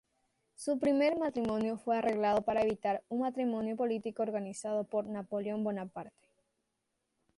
Su 0.55 0.79
primer 0.79 1.15
matrimonio 1.19 1.77
fue 1.77 1.95
arreglado 1.95 2.41
para 2.41 2.63
evitar 2.63 3.03
un 3.07 3.19
matrimonio 3.19 3.75
político 3.77 4.23
organizado 4.23 4.83
por 4.83 5.05
Napoleón 5.05 5.63
Bonaparte. 5.63 6.27